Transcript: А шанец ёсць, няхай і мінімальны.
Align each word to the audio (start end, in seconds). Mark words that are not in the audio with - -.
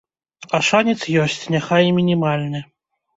А 0.57 0.61
шанец 0.69 0.95
ёсць, 1.23 1.35
няхай 1.57 1.83
і 1.91 1.91
мінімальны. 1.99 2.63